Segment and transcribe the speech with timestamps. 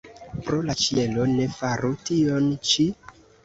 [0.47, 2.91] Pro la ĉielo, ne faru tion ĉi!